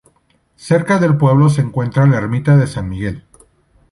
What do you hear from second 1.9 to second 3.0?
la ermita de San